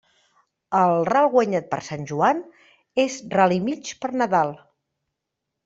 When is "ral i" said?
3.37-3.63